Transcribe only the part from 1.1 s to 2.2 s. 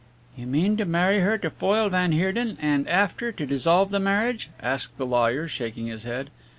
her to foil van